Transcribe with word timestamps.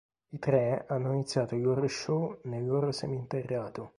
I 0.31 0.39
tre 0.39 0.85
hanno 0.87 1.13
iniziato 1.13 1.53
il 1.53 1.61
loro 1.61 1.87
show 1.87 2.39
nel 2.45 2.65
Loro 2.65 2.91
seminterrato. 2.91 3.89